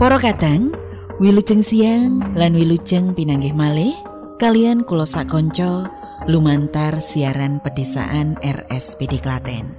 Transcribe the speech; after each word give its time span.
Para 0.00 0.16
kadang, 0.16 0.72
wilujeng 1.20 1.60
siang 1.60 2.32
lan 2.32 2.56
wilujeng 2.56 3.12
pinanggih 3.12 3.52
malih 3.52 3.92
kalian 4.40 4.80
kula 4.80 5.04
sakonco 5.04 5.84
lumantar 6.24 7.04
siaran 7.04 7.60
pedesaan 7.60 8.32
RSPD 8.40 9.20
Klaten. 9.20 9.76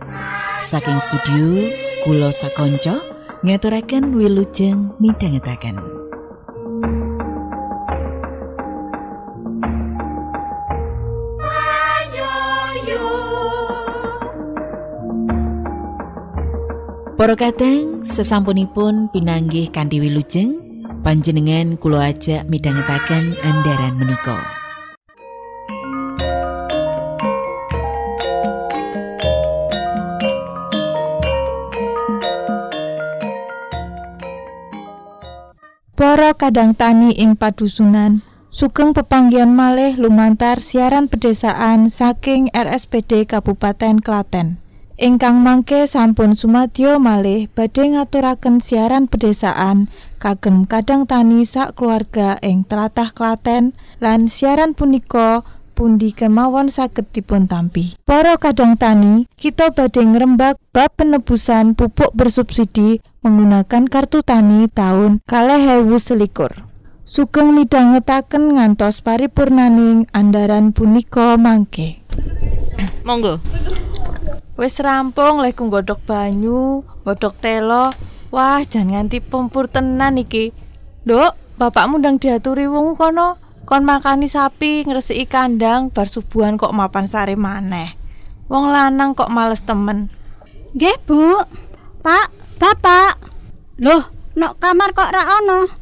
Saking 0.61 1.01
studio 1.01 1.73
kula 2.05 2.29
sakonco 2.29 3.01
ngaturaken 3.41 4.13
wilujeng 4.13 4.93
midhangetaken. 5.01 6.00
Para 17.21 17.37
kadang 17.37 18.01
sesampunipun 18.01 19.13
pinanggih 19.13 19.69
kanthi 19.69 20.01
wilujeng 20.01 20.57
panjenengan 21.05 21.77
kula 21.77 22.09
ajak 22.09 22.49
midhangetaken 22.49 23.37
andaran 23.45 23.93
menika. 23.93 24.41
Para 35.93 36.33
kadang 36.33 36.73
tani 36.73 37.13
ing 37.21 37.37
padusunan 37.37 38.25
sugeng 38.49 38.97
pepanggihan 38.97 39.53
malih 39.53 39.93
lumantar 39.93 40.57
siaran 40.57 41.05
pedesaan 41.05 41.93
saking 41.93 42.49
RSPD 42.49 43.29
Kabupaten 43.29 44.01
Klaten. 44.01 44.70
Ingkang 45.01 45.41
mangke 45.41 45.89
sampun 45.89 46.37
sumadyo 46.37 47.01
malih 47.01 47.49
badhe 47.49 47.89
ngaturaken 47.89 48.61
siaran 48.61 49.09
pedesaan 49.09 49.89
kagem 50.21 50.69
kadang 50.69 51.09
tani 51.09 51.41
sak 51.41 51.73
keluarga 51.73 52.37
ing 52.45 52.61
tlatah 52.61 53.09
Klaten 53.09 53.73
lan 53.97 54.29
siaran 54.29 54.77
punika 54.77 55.41
pundi 55.73 56.13
kemawon 56.13 56.69
saged 56.69 57.09
dipun 57.17 57.49
tampi. 57.49 57.97
Para 58.05 58.37
kadang 58.37 58.77
tani, 58.77 59.25
kita 59.41 59.73
badhe 59.73 60.05
ngrembak 60.05 60.61
bab 60.69 60.93
penebusan 60.93 61.73
pupuk 61.73 62.13
bersubsidi 62.13 63.01
menggunakan 63.25 63.89
kartu 63.89 64.21
tani 64.21 64.69
tahun 64.69 65.17
kalih 65.25 65.97
selikur. 65.97 66.53
Sugeng 67.09 67.57
midhangetaken 67.57 68.53
ngantos 68.53 69.01
paripurnaning 69.01 70.05
andaran 70.13 70.69
punika 70.77 71.41
mangke. 71.41 72.05
Monggo. 73.01 73.41
Wis 74.61 74.77
rampung 74.77 75.41
lek 75.41 75.57
nggodhok 75.57 76.05
banyu, 76.05 76.85
nggodhok 77.01 77.33
telo. 77.41 77.89
Wah, 78.29 78.61
jan 78.61 78.93
nganti 78.93 79.17
pempur 79.17 79.65
tenan 79.65 80.21
iki. 80.21 80.53
Nduk, 81.01 81.33
bapakmu 81.57 81.97
ndang 81.97 82.21
diaturi 82.21 82.69
wong 82.69 82.93
kono 82.93 83.41
kon 83.65 83.81
makani 83.81 84.29
sapi 84.29 84.85
ngresiki 84.85 85.25
kandang 85.25 85.89
bar 85.89 86.05
subuhan 86.05 86.61
kok 86.61 86.77
mapan 86.77 87.09
sare 87.09 87.33
maneh. 87.33 87.97
Wong 88.53 88.69
lanang 88.69 89.17
kok 89.17 89.33
males 89.33 89.65
temen. 89.65 90.13
Nggih, 90.77 91.09
Bu. 91.09 91.41
Pak, 92.05 92.29
Bapak. 92.61 93.17
Loh, 93.81 94.13
nok 94.37 94.61
kamar 94.61 94.93
kok 94.93 95.09
ra 95.09 95.41
ono? 95.41 95.73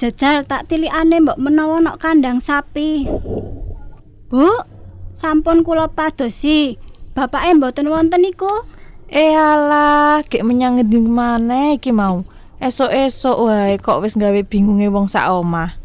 Jajal 0.00 0.48
tak 0.48 0.72
tilikane 0.72 1.20
mbok 1.20 1.36
menawa 1.36 1.84
nok 1.84 2.00
kandang 2.00 2.40
sapi. 2.40 3.04
Bu, 4.32 4.48
sampun 5.12 5.60
kula 5.60 5.92
padosi. 5.92 6.91
Bapake 7.12 7.52
mboten 7.52 7.92
wonten 7.92 8.24
iku. 8.24 8.48
Eh 9.12 9.36
alah, 9.36 10.24
gek 10.24 10.40
menyang 10.40 10.80
ngendi 10.80 10.96
maneh 10.96 11.76
iki 11.76 11.92
mau. 11.92 12.24
Esok-esok 12.56 13.36
wae 13.44 13.76
kok 13.76 14.00
wis 14.00 14.16
gawe 14.16 14.40
bingunge 14.48 14.88
wong 14.88 15.12
sak 15.12 15.28
omah. 15.28 15.76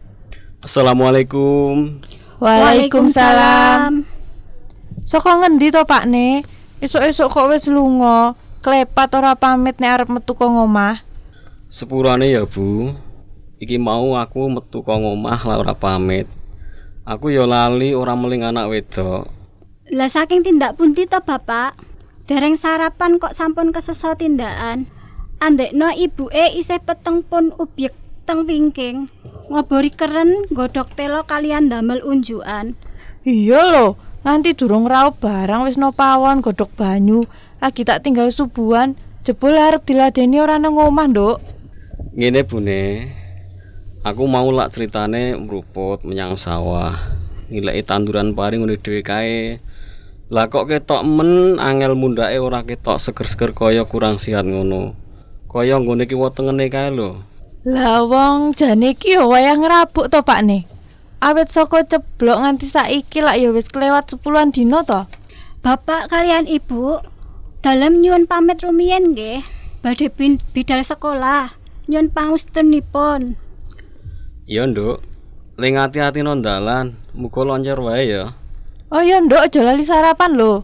Assalamualaikum. 0.64 2.00
Waalaikumsalam. 2.40 4.08
Saka 5.04 5.44
ngendi 5.44 5.76
to 5.76 5.84
Pak 5.84 6.08
Ne? 6.08 6.48
Esok-esok 6.80 7.28
kok 7.28 7.48
wis 7.52 7.68
lunga. 7.68 8.32
Klepat 8.64 9.12
ora 9.20 9.36
pamit 9.36 9.84
nek 9.84 9.92
arep 10.00 10.10
metu 10.12 10.32
kok 10.32 10.48
ngomah. 10.48 11.04
Sepurane 11.68 12.32
ya, 12.32 12.48
Bu. 12.48 12.96
Iki 13.60 13.76
mau 13.76 14.16
aku 14.16 14.48
metu 14.48 14.80
kok 14.80 14.96
ngomah 14.96 15.44
lah 15.44 15.60
ora 15.60 15.76
pamit. 15.76 16.32
Aku 17.04 17.36
ya 17.36 17.44
lali 17.44 17.92
ora 17.92 18.16
meling 18.16 18.48
anak 18.48 18.72
wedok. 18.72 19.37
Lah 19.88 20.12
saking 20.12 20.44
tindak 20.44 20.76
pundi 20.76 21.08
to, 21.08 21.24
Bapak? 21.24 21.80
Dereng 22.28 22.60
sarapan 22.60 23.24
kok 23.24 23.32
sampun 23.32 23.72
kesesa 23.72 24.20
tindakan. 24.20 24.84
Andekno 25.40 25.88
ibuke 25.96 26.52
isih 26.60 26.84
peteng 26.84 27.24
pun 27.24 27.56
ubyek 27.56 27.96
teng 28.28 28.44
wingking. 28.44 29.08
Ngobori 29.48 29.88
keren 29.96 30.44
godhok 30.52 30.92
telo 31.00 31.24
kalian 31.24 31.72
damel 31.72 32.04
unjukan. 32.04 32.76
Iya 33.24 33.62
lho, 33.64 33.96
nganti 34.28 34.60
durung 34.60 34.92
raup 34.92 35.24
barang 35.24 35.72
wis 35.72 35.80
no 35.80 35.96
pawon 35.96 36.44
godhok 36.44 36.76
banyu. 36.76 37.24
Lagi 37.64 37.88
tak 37.88 38.04
tinggal 38.04 38.28
subuhan, 38.28 39.00
jebul 39.24 39.56
arep 39.56 39.88
diladeni 39.88 40.44
ora 40.44 40.60
nang 40.60 40.76
omah, 40.76 41.08
Nduk. 41.08 41.38
Ngene 42.12 42.44
Bune. 42.44 42.84
Aku 44.04 44.28
mau 44.28 44.52
lak 44.52 44.76
ceritane 44.76 45.40
meruput 45.40 46.04
menyang 46.04 46.36
sawah. 46.36 46.92
Nilai 47.48 47.80
tanduran 47.88 48.36
pari 48.36 48.60
ngene 48.60 48.76
dhewe 48.76 49.00
kae. 49.00 49.64
Lah 50.28 50.52
kok 50.52 50.68
ketok 50.68 51.08
men 51.08 51.56
angel 51.56 51.96
mundake 51.96 52.36
ora 52.36 52.60
ketok 52.68 53.00
seger-seger 53.00 53.56
kaya 53.56 53.88
kurang 53.88 54.20
sihat 54.20 54.44
ngono. 54.44 54.92
Kaya 55.48 55.80
nggone 55.80 56.04
ki 56.04 56.20
wetengene 56.20 56.68
kae 56.68 56.92
lho. 56.92 57.24
Lah 57.64 58.04
wong 58.04 58.52
jane 58.52 58.92
iki 58.92 59.16
ya 59.16 59.24
wayah 59.24 59.56
ngrabuk 59.56 60.12
to, 60.12 60.20
Pak 60.24 60.44
Ne. 60.44 60.68
Awit 61.24 61.50
saka 61.50 61.82
ceblok 61.88 62.44
nganti 62.44 62.68
saiki 62.68 63.24
lak 63.24 63.40
ya 63.40 63.50
wis 63.56 63.72
kelewat 63.72 64.12
sepuluhan 64.12 64.52
dino 64.52 64.84
to. 64.84 65.08
Bapak 65.64 66.12
kalian 66.12 66.46
Ibu, 66.46 67.02
dalam 67.64 68.04
nyuwun 68.04 68.28
pamit 68.28 68.62
rumiyin 68.62 69.16
nggih. 69.16 69.42
Badhe 69.80 70.12
bidal 70.52 70.84
sekolah. 70.84 71.56
Nyuwun 71.88 72.12
pangustenipun. 72.12 73.40
Iya, 74.44 74.68
Nduk. 74.68 75.00
Ling 75.58 75.80
hati-hati 75.80 76.22
non 76.22 76.46
dalan, 76.46 77.00
muga 77.18 77.42
loncer 77.42 77.80
wae 77.82 78.06
ya. 78.06 78.36
Oh 78.88 79.04
ya 79.04 79.20
Nduk 79.20 79.36
aja 79.36 79.68
lali 79.68 79.84
sarapan 79.84 80.40
lho. 80.40 80.64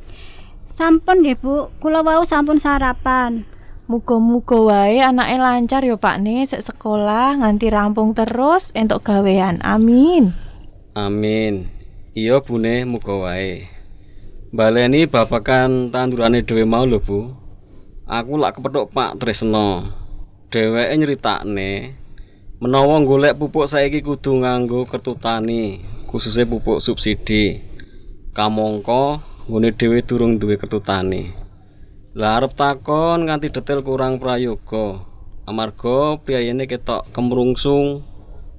Sampun 0.71 1.19
nggih, 1.19 1.35
Bu. 1.43 1.67
Kula 1.83 1.99
wau 2.07 2.23
sampun 2.23 2.55
sarapan. 2.55 3.43
Muga-muga 3.83 4.55
wae 4.63 5.03
anake 5.03 5.35
lancar 5.35 5.83
ya 5.83 5.99
Pak 5.99 6.23
Ne 6.23 6.47
sek 6.47 6.63
sekolah 6.63 7.35
nganti 7.35 7.67
rampung 7.67 8.15
terus 8.15 8.71
entuk 8.71 9.03
gawean. 9.03 9.59
Amin. 9.59 10.31
Amin. 10.95 11.67
Iya 12.15 12.39
bune 12.39 12.87
muga 12.87 13.11
wae. 13.11 13.67
Baleni 14.55 15.03
babakan 15.03 15.91
tandurane 15.91 16.47
dhewe 16.47 16.63
mau 16.63 16.87
lho, 16.87 17.03
Bu. 17.03 17.27
Aku 18.07 18.39
lak 18.39 18.55
kepethuk 18.55 18.95
Pak 18.95 19.19
Tresno. 19.19 19.83
Dheweke 20.47 20.95
nyritakne 20.95 21.99
menawa 22.63 23.03
golek 23.03 23.35
pupuk 23.35 23.67
saiki 23.67 23.99
kudu 23.99 24.39
nganggo 24.39 24.87
kertu 24.87 25.19
tani, 25.19 25.83
khususnya 26.07 26.47
pupuk 26.47 26.79
subsidi. 26.79 27.72
Kamangka 28.33 29.21
nggone 29.45 29.69
dhewe 29.77 30.01
durung 30.01 30.41
duwe 30.41 30.57
kertu 30.57 30.81
tani. 30.81 31.29
Lah 32.17 32.41
arep 32.41 32.57
takon 32.57 33.29
nganti 33.29 33.53
detail 33.53 33.85
kurang 33.85 34.17
prayoga. 34.17 35.05
Amarga 35.45 36.17
biayane 36.17 36.65
ketok 36.65 37.13
kemrungsung 37.13 38.01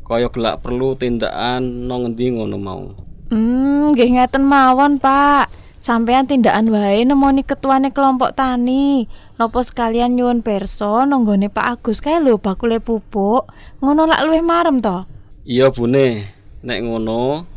kaya 0.06 0.30
gelak 0.30 0.62
perlu 0.62 0.94
tindakan 0.94 1.90
nang 1.90 2.06
ngendi 2.06 2.38
ngono 2.38 2.54
mau. 2.54 2.86
Hmm, 3.34 3.90
nggih 3.90 4.14
ngeten 4.14 4.46
mawon, 4.46 5.02
Pak. 5.02 5.50
Sampean 5.82 6.30
tindakan 6.30 6.70
wae 6.70 7.02
nemoni 7.02 7.42
ketuane 7.42 7.90
kelompok 7.90 8.30
tani. 8.30 9.10
Napa 9.42 9.58
sekalian 9.58 10.14
nyuwun 10.14 10.46
perso 10.46 11.02
nanggone 11.02 11.50
Pak 11.50 11.82
Agus 11.82 11.98
kae 11.98 12.22
lho 12.22 12.38
bakule 12.38 12.78
pupuk. 12.78 13.50
Ngono 13.82 14.06
lak 14.06 14.22
luwih 14.22 14.46
marem 14.46 14.78
to. 14.78 15.02
Iya 15.42 15.74
bune, 15.74 16.30
nek 16.62 16.78
ngono 16.78 17.53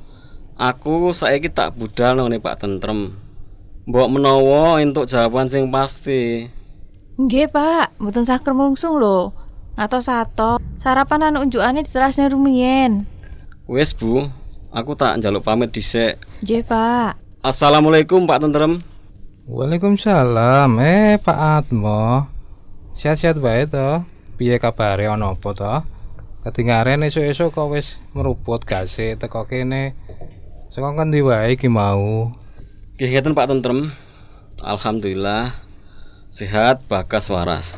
aku 0.57 1.13
saiki 1.13 1.53
tak 1.53 1.77
budal 1.77 2.17
nang 2.17 2.33
Pak 2.41 2.65
Tentrem. 2.65 3.13
Mbok 3.87 4.19
menawa 4.19 4.83
entuk 4.83 5.07
jawaban 5.07 5.47
sing 5.47 5.71
pasti. 5.71 6.51
Nggih, 7.15 7.47
Pak. 7.47 7.95
Mboten 8.03 8.27
sah 8.27 8.43
kremungsung 8.43 8.99
lho. 8.99 9.31
Ngatos 9.79 10.11
sato. 10.11 10.59
Sarapan 10.75 11.31
anu 11.31 11.47
unjukane 11.47 11.87
ditelasne 11.87 12.27
rumiyin. 12.27 13.07
Wes 13.63 13.95
Bu, 13.95 14.27
aku 14.75 14.91
tak 14.99 15.17
njaluk 15.23 15.47
pamit 15.47 15.71
dhisik. 15.71 16.19
Nggih, 16.43 16.67
Pak. 16.67 17.15
Assalamualaikum 17.39 18.27
Pak 18.27 18.43
Tentrem. 18.43 18.83
Waalaikumsalam. 19.47 20.67
Eh, 20.83 21.15
Pak 21.23 21.39
Atmo. 21.63 22.27
Sehat-sehat 22.91 23.39
wae 23.39 23.63
to? 23.71 24.03
Piye 24.35 24.59
kabare 24.59 25.07
ana 25.07 25.31
apa 25.31 25.49
to? 25.55 25.73
Ketinggalan 26.43 27.07
esuk-esuk 27.07 27.55
kok 27.55 27.71
wis 27.71 27.95
meruput 28.11 28.67
gase 28.67 29.15
teko 29.15 29.47
kene. 29.47 29.95
Saka 30.73 30.89
ngendi 30.93 31.23
wae 31.23 31.55
iki 31.55 31.71
mau? 31.71 32.31
Ngeten 32.99 33.33
Pak 33.37 33.47
Tentrem. 33.49 33.93
Alhamdulillah 34.61 35.53
sehat 36.33 36.83
bakas 36.89 37.29
waras. 37.29 37.77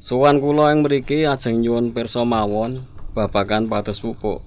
Sowan 0.00 0.40
kula 0.42 0.72
ing 0.74 0.82
mriki 0.82 1.28
ajeng 1.28 1.62
nyuwun 1.62 1.94
pirsa 1.94 2.24
mawon 2.24 2.88
babagan 3.14 3.68
pados 3.70 4.02
pupuk. 4.02 4.42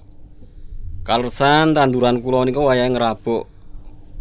Kalsan 1.06 1.72
tanduran 1.72 2.20
kula 2.20 2.44
nika 2.44 2.60
wayahe 2.60 2.90
ngrabuk. 2.92 3.46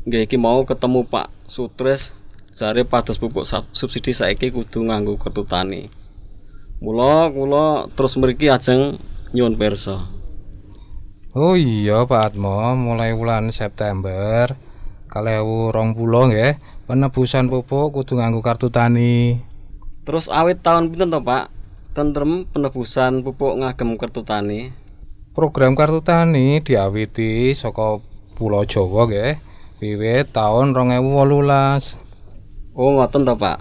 Nggih 0.06 0.30
iki 0.30 0.38
mau 0.38 0.62
ketemu 0.64 1.02
Pak 1.10 1.34
Sutres 1.50 2.14
jare 2.54 2.86
pados 2.86 3.18
pupuk 3.18 3.44
sub- 3.44 3.68
subsidi 3.74 4.14
saiki 4.14 4.54
kudu 4.54 4.86
nganggo 4.86 5.18
kertu 5.18 5.44
tani. 5.44 5.90
Mula 6.80 7.34
kula 7.34 7.90
terus 7.98 8.16
mriki 8.22 8.48
ajeng 8.54 9.02
nyuwun 9.34 9.58
pirsa. 9.58 10.06
Oh 11.36 11.60
iya 11.60 12.08
Pak 12.08 12.32
Atmo, 12.32 12.80
mulai 12.80 13.12
bulan 13.12 13.52
September 13.52 14.56
kalewu 15.12 15.68
rong 15.68 15.92
puluh 15.92 16.32
nggih, 16.32 16.56
penebusan 16.88 17.52
pupuk 17.52 17.92
kudu 17.92 18.16
nganggo 18.16 18.40
kartu 18.40 18.72
tani. 18.72 19.44
Terus 20.08 20.32
awit 20.32 20.64
tahun 20.64 20.96
pinten 20.96 21.12
to, 21.12 21.20
Pak? 21.20 21.52
Tentrem 21.92 22.48
penebusan 22.48 23.20
pupuk 23.20 23.60
ngagem 23.60 24.00
kertu 24.00 24.24
tani. 24.24 24.72
Program 25.36 25.76
kartu 25.76 26.00
tani 26.00 26.64
diawiti 26.64 27.52
saka 27.52 28.00
Pulau 28.40 28.64
Jawa 28.64 29.04
nggih, 29.04 29.36
wiwit 29.84 30.32
tahun 30.32 30.72
2018. 30.72 32.80
Oh, 32.80 32.96
ngoten 32.96 33.28
to, 33.28 33.36
Pak. 33.36 33.60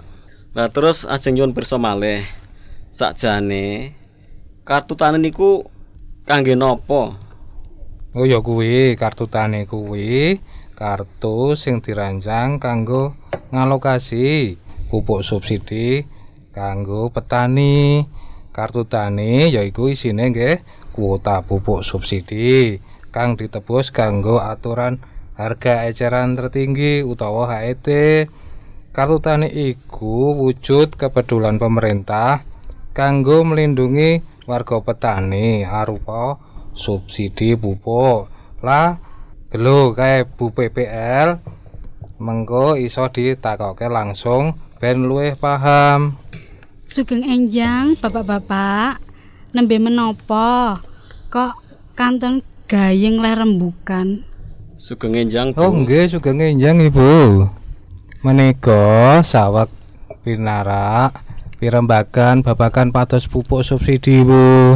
Lah 0.55 0.71
terus 0.71 1.03
ajeng 1.03 1.43
nyuwun 1.43 1.51
pirsa 1.51 1.75
malih. 1.75 2.23
Sakjane 2.95 3.91
kartu 4.63 4.95
tani 4.95 5.19
niku 5.19 5.67
kangge 6.23 6.55
napa? 6.55 7.24
Oh 8.15 8.23
ya 8.23 8.39
kuwi 8.39 8.95
kartu 8.95 9.27
tani 9.27 9.67
kuwi 9.67 10.39
kartu 10.71 11.51
sing 11.59 11.83
dirancang 11.83 12.63
kanggo 12.63 13.11
ngalokasi 13.51 14.55
pupuk 14.87 15.19
subsidi 15.19 16.07
kanggo 16.55 17.11
petani. 17.11 18.07
Kartu 18.55 18.87
tani 18.87 19.51
yaiku 19.51 19.91
isine 19.91 20.31
nggih 20.31 20.63
kuota 20.95 21.43
pupuk 21.43 21.83
subsidi 21.83 22.79
kang 23.11 23.35
ditebus 23.35 23.91
kanggo 23.91 24.39
aturan 24.39 25.03
harga 25.35 25.83
eceran 25.91 26.39
tertinggi 26.39 27.03
utawa 27.03 27.51
HET. 27.51 27.83
Kartu 28.95 29.19
tani 29.19 29.51
iku 29.51 30.39
wujud 30.39 30.95
kepedulian 30.95 31.59
pemerintah 31.59 32.47
kanggo 32.95 33.43
melindungi 33.43 34.23
warga 34.47 34.79
petani 34.79 35.67
arupa 35.67 36.39
subsidi 36.75 37.55
pupuk. 37.55 38.29
Lah 38.61 38.99
gelo 39.49 39.95
kae 39.95 40.27
Bu 40.27 40.51
PPL 40.51 41.39
mengko 42.19 42.75
iso 42.79 43.07
ditakoke 43.09 43.87
langsung 43.87 44.59
ben 44.79 45.07
luwih 45.07 45.35
paham. 45.39 46.19
Sugeng 46.85 47.25
enjang 47.25 47.97
bapak-bapak 47.97 49.01
nembe 49.55 49.81
menopo 49.81 50.77
kok 51.33 51.57
kanton 51.97 52.45
gayeng 52.69 53.17
le 53.23 53.31
rembukan 53.33 54.21
Sugeng 54.75 55.15
enjang, 55.15 55.55
Bu. 55.55 55.63
Oh 55.63 55.71
nggih 55.71 56.11
sugeng 56.11 56.43
enjang 56.43 56.83
Ibu. 56.83 57.47
Menika 58.27 59.23
saweg 59.23 59.71
pinarak 60.27 61.15
pirembagan 61.63 62.43
babagan 62.43 62.91
pados 62.91 63.23
pupuk 63.23 63.63
subsidi 63.63 64.19
Bu. 64.19 64.75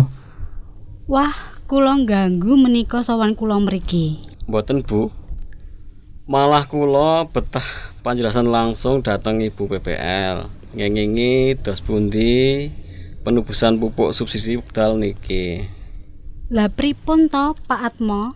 Wah 1.11 1.58
kula 1.69 1.93
ganggu 2.01 2.57
menika 2.57 3.05
sowan 3.05 3.37
kula 3.37 3.61
mriki 3.61 4.25
Mboten, 4.49 4.81
Bu. 4.81 5.13
Malah 6.25 6.65
kula 6.65 7.29
betah 7.29 7.93
panjelasan 8.01 8.49
langsung 8.49 9.05
datang 9.05 9.37
Ibu 9.37 9.69
PPL. 9.69 10.49
Ngengingi 10.73 11.53
dos 11.61 11.85
pundi 11.85 12.73
penebusan 13.21 13.77
pupuk 13.77 14.09
subsidi 14.17 14.57
wekdal 14.57 14.97
niki. 14.97 15.69
Lah 16.49 16.73
pripun 16.73 17.29
to 17.29 17.53
Pak 17.69 17.93
Atmo 17.93 18.33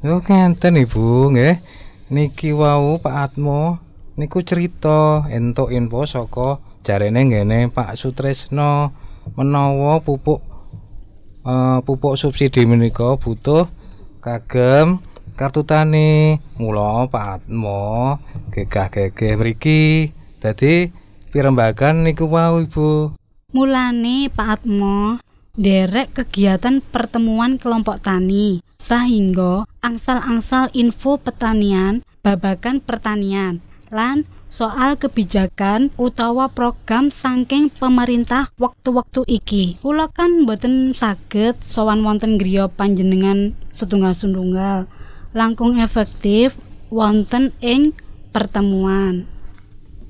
Oh 0.00 0.24
ngenten 0.24 0.80
Ibu 0.80 1.36
nggih. 1.36 1.60
Niki 2.08 2.56
wau 2.56 2.96
Pak 2.96 3.16
Atmo 3.20 3.76
niku 4.16 4.40
cerita 4.40 5.28
entuk 5.28 5.68
info 5.68 6.08
saka 6.08 6.64
jarene 6.80 7.28
ngene 7.28 7.68
Pak 7.68 7.92
Sutresno 8.00 8.96
menawa 9.36 10.00
pupuk 10.00 10.45
eh, 11.46 11.78
pupuk 11.86 12.18
subsidi 12.18 12.66
menika 12.66 13.14
butuh 13.14 13.70
kagem 14.18 14.98
kartu 15.38 15.62
tani. 15.62 16.42
Mula 16.58 17.06
Pak 17.06 17.24
Atmo 17.40 18.18
gegah-gegeh 18.50 19.38
mriki. 19.38 20.10
Dadi 20.42 20.90
pirembagan 21.30 22.02
niku 22.02 22.26
wau 22.26 22.58
Ibu. 22.58 23.14
Mulane 23.54 24.26
Pak 24.28 24.48
Atmo 24.60 25.22
derek 25.56 26.12
kegiatan 26.12 26.84
pertemuan 26.84 27.56
kelompok 27.56 28.04
tani 28.04 28.60
sehingga 28.76 29.64
angsal-angsal 29.80 30.68
info 30.76 31.16
pertanian 31.16 32.04
babagan 32.20 32.84
pertanian 32.84 33.64
lan 33.88 34.28
soal 34.48 34.96
kebijakan 34.96 35.90
utawa 35.98 36.48
program 36.50 37.10
saking 37.10 37.70
pemerintah 37.74 38.50
waktu-waktu 38.56 39.22
iki. 39.28 39.64
Kula 39.82 40.08
kan 40.10 40.46
boten 40.46 40.94
saged 40.96 41.60
sowan 41.62 42.02
wonten 42.06 42.38
griya 42.38 42.70
panjenengan 42.70 43.52
setunggal-setunggal 43.74 44.88
langkung 45.36 45.76
efektif 45.76 46.56
wonten 46.88 47.52
ing 47.60 47.92
pertemuan. 48.32 49.28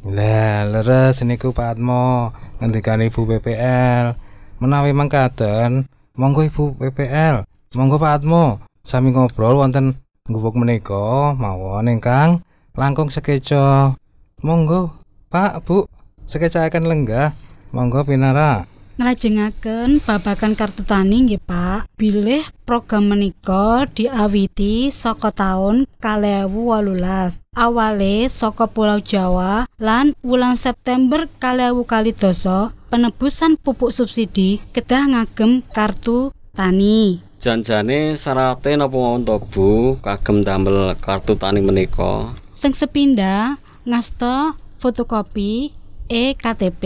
Lah, 0.07 0.63
leres 0.63 1.19
niku 1.27 1.51
Pak 1.51 1.77
Atmo. 1.77 2.31
Ngendikan 2.63 3.03
Ibu 3.03 3.27
PPL. 3.27 4.15
Menawi 4.63 4.95
mangkaten, 4.95 5.91
monggo 6.15 6.47
Ibu 6.47 6.79
PPL, 6.79 7.45
monggo 7.75 7.99
Pak 7.99 8.23
Atmo. 8.23 8.63
Sami 8.87 9.11
ngobrol 9.11 9.59
wonten 9.59 9.99
gubuk 10.31 10.55
menika 10.55 11.35
mawon 11.35 11.91
ingkang 11.91 12.47
langkung 12.79 13.11
sekeca. 13.11 13.99
Monggo, 14.45 14.93
Pak, 15.33 15.65
Bu, 15.65 15.89
sekecaken 16.29 16.85
lenggah. 16.85 17.33
Monggo 17.73 18.05
pinara. 18.05 18.69
nglajengaken 18.97 20.01
babagan 20.05 20.53
kartu 20.53 20.85
tani 20.85 21.25
nggih 21.25 21.41
Pak. 21.41 21.89
Bilih 21.97 22.45
program 22.69 23.13
menika 23.13 23.89
diawiti 23.97 24.93
saka 24.93 25.33
taun 25.33 25.89
2018. 26.05 27.41
Awale 27.57 28.29
saka 28.29 28.69
Pulau 28.69 29.01
Jawa 29.01 29.65
lan 29.81 30.13
wulan 30.21 30.61
September 30.61 31.25
2012 31.41 32.77
penebusan 32.93 33.57
pupuk 33.57 33.93
subsidi 33.93 34.61
kedah 34.77 35.17
ngagem 35.17 35.65
kartu 35.73 36.29
tani. 36.53 37.25
Janjane 37.41 38.17
syarate 38.21 38.77
napa 38.77 38.97
mawon 38.97 39.25
to, 39.25 39.37
Bu? 39.49 39.97
Kagem 40.05 40.45
damel 40.45 40.93
kartu 41.01 41.37
tani 41.37 41.61
menika. 41.61 42.37
Sing 42.57 42.73
sepindah 42.73 43.61
ngasta 43.87 44.59
fotokopi 44.83 45.71
EKTP. 46.11 46.83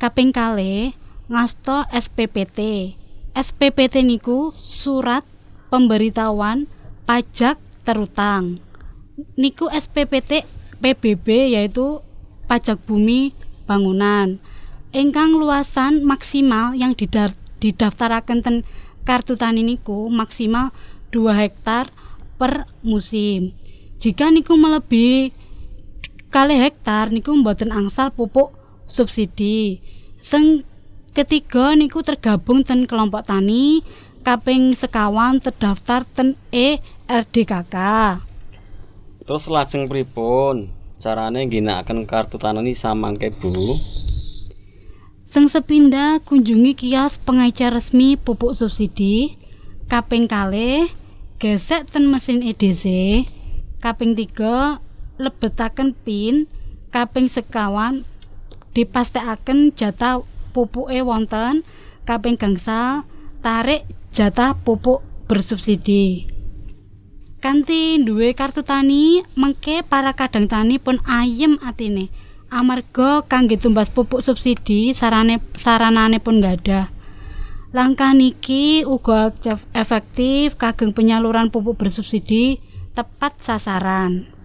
Kaping 0.00 0.32
kalih 0.32 0.96
ngasta 1.28 1.84
SPPT. 1.92 2.92
SPPT 3.36 4.02
niku 4.02 4.56
surat 4.58 5.22
pemberitahuan 5.68 6.64
pajak 7.04 7.60
terutang. 7.84 8.58
Niku 9.36 9.68
SPPT 9.68 10.48
PBB 10.80 11.54
yaitu 11.54 12.00
pajak 12.48 12.80
bumi 12.88 13.36
bangunan. 13.68 14.40
Ingkang 14.90 15.36
luasan 15.36 16.00
maksimal 16.02 16.72
yang 16.72 16.96
didar- 16.96 17.36
didaftaraken 17.60 18.40
ten 18.40 18.56
kartu 19.04 19.36
tani 19.36 19.60
niku 19.60 20.08
maksimal 20.08 20.72
2 21.12 21.36
hektar 21.36 21.92
per 22.40 22.64
musim. 22.80 23.52
Jika 23.98 24.30
niku 24.30 24.54
melebihi 24.54 25.34
kali 26.28 26.60
hektar 26.60 27.08
niku 27.08 27.32
mboten 27.32 27.72
angsal 27.72 28.12
pupuk 28.12 28.52
subsidi. 28.84 29.80
Sing 30.20 30.64
ketiga 31.16 31.72
niku 31.72 32.04
tergabung 32.04 32.64
ten 32.64 32.84
kelompok 32.84 33.24
tani 33.24 33.80
kaping 34.22 34.76
sekawan 34.76 35.40
terdaftar 35.40 36.04
ten 36.04 36.36
E 36.52 36.80
RDKK. 37.08 37.76
Terus 39.24 39.44
lajeng 39.48 39.88
pripun? 39.88 40.72
Carane 40.98 41.46
ngginakaken 41.46 42.10
kartu 42.10 42.36
tani 42.42 42.74
samangke, 42.74 43.30
Bu? 43.30 43.78
Sing 45.28 45.46
sepindah 45.46 46.24
kunjungi 46.24 46.72
kios 46.72 47.20
pengecer 47.20 47.70
resmi 47.70 48.16
pupuk 48.16 48.56
subsidi. 48.56 49.36
Kaping 49.88 50.28
kalih 50.28 50.88
gesek 51.40 51.88
ten 51.88 52.08
mesin 52.08 52.40
EDC. 52.40 52.84
Kaping 53.78 54.16
tiga 54.18 54.82
lebetaken 55.18 55.92
pin. 55.92 56.46
Kaping 56.88 57.28
sekawan 57.28 58.08
dipastekaken 58.72 59.76
jatah 59.76 60.24
pupuke 60.56 60.98
wonten. 61.04 61.66
Kaping 62.08 62.40
gangsal 62.40 63.04
tarik 63.44 63.84
jatah 64.14 64.56
pupuk 64.56 65.04
bersubsidi. 65.28 66.30
Kanthi 67.38 68.02
duwe 68.02 68.34
kartu 68.34 68.66
tani, 68.66 69.22
mengke 69.38 69.86
para 69.86 70.10
kadang 70.10 70.50
tani 70.50 70.80
pun 70.82 70.98
ayem 71.06 71.60
atine. 71.62 72.10
amarga 72.48 73.24
kangge 73.28 73.60
tumbas 73.60 73.92
pupuk 73.92 74.24
subsidi 74.24 74.96
sarane 74.96 75.40
saranane 75.56 76.18
pun 76.20 76.40
ada. 76.40 76.88
Langkah 77.76 78.16
niki 78.16 78.88
uga 78.88 79.36
efektif 79.76 80.56
kageng 80.56 80.96
penyaluran 80.96 81.52
pupuk 81.52 81.76
bersubsidi 81.76 82.56
tepat 82.96 83.36
sasaran. 83.44 84.37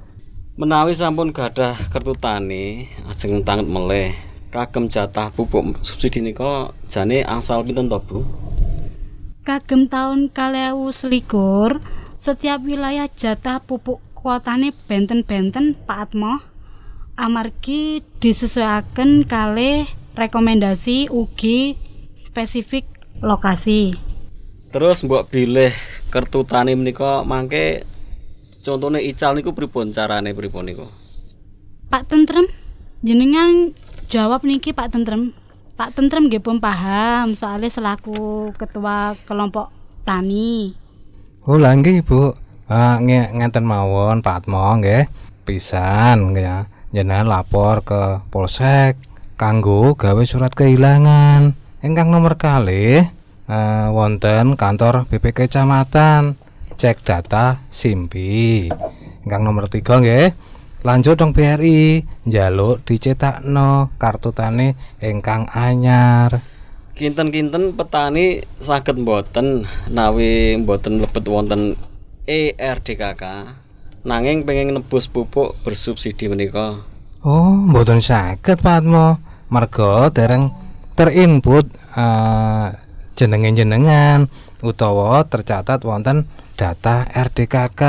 Menawi 0.54 0.94
sampun 0.94 1.34
gadah 1.34 1.90
kertu 1.90 2.14
tani, 2.14 2.86
ajeng 3.10 3.42
tanget 3.42 3.66
meleh. 3.66 4.14
Kagem 4.54 4.86
jatah 4.86 5.34
pupuk 5.34 5.82
subsidi 5.82 6.22
nika 6.22 6.70
jane 6.86 7.26
angsal 7.26 7.66
pinten 7.66 7.90
to, 7.90 7.98
Bu? 7.98 8.22
Kagem 9.42 9.90
tahun 9.90 10.30
kalewu 10.30 10.94
selikur, 10.94 11.82
setiap 12.22 12.62
wilayah 12.70 13.10
jatah 13.10 13.66
pupuk 13.66 13.98
kuotane 14.14 14.78
benten-benten 14.86 15.74
Pak 15.90 16.14
Atmo. 16.14 16.38
Amargi 17.18 18.06
disesuaikan 18.22 19.26
kalih 19.26 19.90
rekomendasi 20.14 21.10
ugi 21.10 21.82
spesifik 22.14 22.86
lokasi. 23.26 23.98
Terus 24.70 25.02
mbok 25.02 25.34
bilih 25.34 25.74
kertu 26.14 26.46
tani 26.46 26.78
menika 26.78 27.26
mangke 27.26 27.90
contone 28.64 29.04
ical 29.04 29.36
niku 29.36 29.52
pripun 29.52 29.92
carane 29.92 30.32
pripun 30.32 30.64
niku? 30.66 30.88
Pak 31.92 32.10
Tentrem, 32.10 32.48
jenengan 33.04 33.76
jawab 34.08 34.48
niki 34.48 34.72
Pak 34.72 34.96
Tentrem. 34.96 35.36
Pak 35.76 35.94
Tentrem 35.94 36.32
nggih 36.32 36.40
pun 36.40 36.64
paham 36.64 37.36
soalnya 37.36 37.70
selaku 37.70 38.50
ketua 38.56 39.20
kelompok 39.28 39.70
tani. 40.08 40.74
Oh, 41.44 41.60
lah 41.60 41.76
nggih, 41.76 42.08
Bu. 42.08 42.32
Ah, 42.72 42.98
nge 43.04 43.36
ngenten 43.36 43.68
mawon 43.68 44.24
Pak 44.24 44.48
Atmo 44.48 44.80
nggih. 44.80 45.12
Pisan 45.44 46.32
ya. 46.40 46.72
Jenengan 46.96 47.28
lapor 47.28 47.84
ke 47.84 48.24
Polsek 48.32 48.96
kanggo 49.36 49.92
gawe 50.00 50.24
surat 50.24 50.56
kehilangan. 50.56 51.52
Ingkang 51.84 52.16
nomor 52.16 52.40
kali 52.40 53.04
uh, 53.50 53.88
wonten 53.92 54.56
kantor 54.56 55.04
BPK 55.12 55.52
Kecamatan 55.52 56.40
cek 56.76 57.06
data 57.06 57.64
Simpi. 57.70 58.68
Ingkang 59.24 59.44
nomor 59.46 59.72
tiga 59.72 60.02
nggih. 60.02 60.34
Lanjut 60.84 61.16
dong 61.16 61.32
BRI 61.32 62.04
njaluk 62.28 62.84
dicetakno 62.84 63.96
kartu 63.96 64.36
tani 64.36 64.76
ingkang 65.00 65.48
anyar. 65.48 66.44
Kinten-kinten 66.94 67.80
petani 67.80 68.44
saged 68.60 69.00
mboten 69.00 69.64
nawi 69.88 70.60
mboten 70.60 71.00
lebet 71.00 71.24
wonten 71.26 71.80
ERDKK 72.28 73.24
nanging 74.04 74.44
pengen 74.44 74.76
nebus 74.76 75.08
pupuk 75.08 75.56
bersubsidi 75.64 76.28
menika. 76.28 76.84
Oh, 77.24 77.56
mboten 77.56 78.04
saged 78.04 78.60
Pak 78.60 78.84
Atmo. 78.84 79.24
Merga 79.48 80.12
dereng 80.12 80.52
terinput 80.98 81.70
uh, 81.94 82.74
jenengan-jenengan 83.14 84.28
utawa 84.64 85.28
tercatat 85.28 85.84
wonten 85.84 86.26
data 86.56 87.04
RDKK 87.12 87.82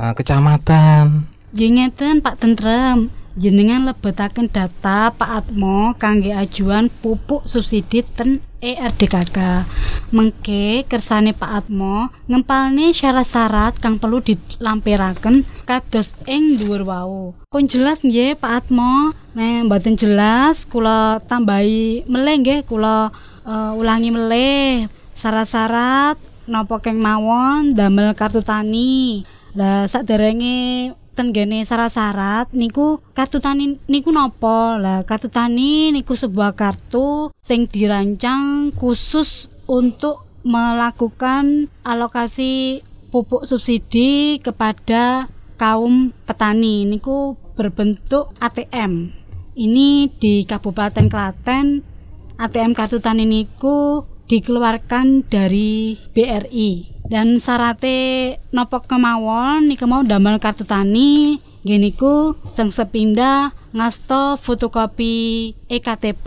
uh, 0.00 0.12
kecamatan. 0.16 1.28
Nggih 1.54 1.92
Pak 2.24 2.40
Tentrem. 2.40 3.12
Jenengan 3.34 3.90
lebetaken 3.90 4.46
data 4.46 5.10
Pak 5.10 5.30
Atmo 5.42 5.90
kangge 5.98 6.30
ajuan 6.30 6.86
pupuk 6.86 7.42
subsidi 7.50 8.06
ten 8.06 8.38
ERDKK. 8.62 9.66
Mengke 10.14 10.86
kersane 10.86 11.34
Pak 11.34 11.66
Atmo 11.66 12.14
ngempalne 12.30 12.94
syarat-syarat 12.94 13.82
kang 13.82 13.98
perlu 13.98 14.22
dilampiraken 14.22 15.42
kados 15.66 16.14
ing 16.30 16.62
dhuwur 16.62 16.86
wau. 16.86 17.34
Pun 17.50 17.66
jelas 17.66 18.06
nggih 18.06 18.38
Pak 18.38 18.70
Atmo. 18.70 19.10
Nek 19.34 19.66
mboten 19.66 19.98
jelas 19.98 20.62
kula 20.62 21.18
tambahi 21.26 22.06
meleh 22.06 22.38
nggih 22.38 22.60
kula 22.70 23.10
uh, 23.42 23.74
ulangi 23.74 24.14
meleh 24.14 24.86
syarat-syarat 25.14 26.18
napa 26.44 26.76
keng 26.84 27.00
mawon 27.00 27.72
damel 27.72 28.12
kartu 28.12 28.44
tani. 28.44 29.24
Lah 29.54 29.86
saderenge 29.86 30.92
tenggene 31.14 31.62
syarat-syarat 31.62 32.50
niku 32.52 32.98
kartu 33.14 33.38
tani 33.38 33.78
niku 33.86 34.10
nopo 34.10 34.76
lah 34.76 35.06
kartu 35.06 35.30
tani 35.30 35.94
niku 35.94 36.18
sebuah 36.18 36.58
kartu 36.58 37.30
sing 37.46 37.70
dirancang 37.70 38.74
khusus 38.74 39.48
untuk 39.70 40.26
melakukan 40.44 41.72
alokasi 41.86 42.84
pupuk 43.08 43.46
subsidi 43.46 44.42
kepada 44.42 45.30
kaum 45.54 46.10
petani. 46.26 46.82
Niku 46.84 47.38
berbentuk 47.54 48.34
ATM 48.42 49.14
ini 49.54 50.10
di 50.10 50.42
Kabupaten 50.42 51.06
Klaten 51.06 51.86
ATM 52.34 52.74
kartu 52.74 52.98
tani 52.98 53.22
niku 53.22 54.02
dikeluarkan 54.26 55.28
dari 55.28 56.00
BRI 56.16 56.88
dan 57.08 57.36
syaratnya 57.36 58.40
nopo 58.48 58.80
kemawon 58.80 59.68
nih 59.68 59.78
mau 59.84 60.00
damel 60.00 60.40
kartu 60.40 60.64
tani 60.64 61.42
gini 61.60 61.92
ku 61.92 62.32
seng 62.56 62.72
sepindah 62.72 63.52
ngasto 63.76 64.40
fotokopi 64.40 65.52
EKTP 65.68 66.26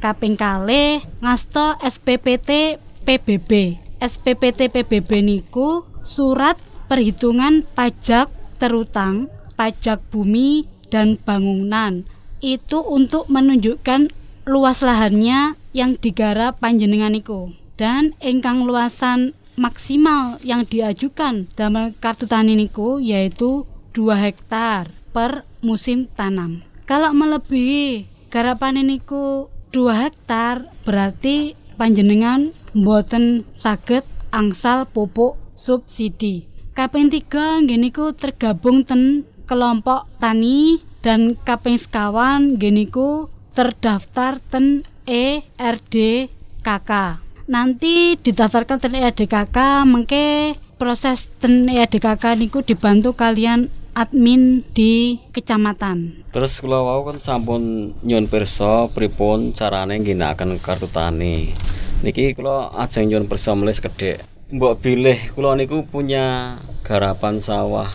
kaping 0.00 0.36
kale 0.36 1.04
ngasto 1.20 1.76
SPPT 1.84 2.80
PBB 3.04 3.80
SPPT 4.00 4.68
PBB 4.68 5.10
niku 5.24 5.84
surat 6.04 6.60
perhitungan 6.88 7.64
pajak 7.72 8.28
terutang 8.60 9.32
pajak 9.56 10.02
bumi 10.12 10.68
dan 10.92 11.16
bangunan. 11.16 12.04
Itu 12.44 12.84
untuk 12.84 13.32
menunjukkan 13.32 14.12
luas 14.44 14.84
lahannya 14.84 15.56
yang 15.74 15.98
digarap 15.98 16.62
panjenengan 16.62 17.12
niku 17.12 17.50
dan 17.74 18.14
engkang 18.22 18.62
luasan 18.62 19.34
maksimal 19.58 20.38
yang 20.46 20.62
diajukan 20.62 21.50
dalam 21.58 21.92
kartu 21.98 22.30
tani 22.30 22.54
niku 22.54 23.02
yaitu 23.02 23.66
2 23.94 24.14
hektar 24.14 24.94
per 25.10 25.42
musim 25.62 26.06
tanam. 26.14 26.62
Kalau 26.86 27.10
melebihi 27.10 28.06
garapan 28.30 28.86
niku 28.86 29.50
2 29.74 30.02
hektar 30.06 30.70
berarti 30.86 31.58
panjenengan 31.74 32.54
mboten 32.74 33.42
saged 33.58 34.06
angsal 34.30 34.86
pupuk 34.86 35.38
subsidi. 35.58 36.46
Kaping 36.74 37.10
3 37.10 37.66
niku 37.66 38.14
tergabung 38.14 38.82
ten 38.82 39.26
kelompok 39.46 40.10
tani 40.18 40.82
dan 41.06 41.38
kaping 41.46 41.78
sekawan 41.78 42.58
geniku 42.58 43.30
terdaftar 43.54 44.42
ten 44.50 44.82
ERDKK 45.04 46.90
nanti 47.44 48.16
didaftarkan 48.16 48.80
ten 48.80 48.96
EDKK 48.96 49.84
mengke 49.84 50.56
proses 50.80 51.28
ten 51.36 51.68
EDKK 51.68 52.40
niku 52.40 52.64
dibantu 52.64 53.12
kalian 53.12 53.68
admin 53.94 54.66
di 54.74 55.22
kecamatan. 55.30 56.26
Terus 56.34 56.58
kula 56.58 56.82
wau 56.82 57.06
kan 57.06 57.22
sampun 57.22 57.94
nyun 58.02 58.26
pirsa 58.26 58.90
pripun 58.90 59.54
carane 59.54 60.00
ngginakaken 60.00 60.58
kartu 60.58 60.90
tani. 60.90 61.54
Niki 62.02 62.34
kula 62.34 62.74
ajeng 62.74 63.12
nyun 63.12 63.30
pirsa 63.30 63.54
meles 63.54 63.78
kedek. 63.78 64.24
Mbok 64.50 64.82
bilih 64.82 65.36
kula 65.36 65.54
niku 65.54 65.86
punya 65.86 66.58
garapan 66.82 67.38
sawah 67.38 67.92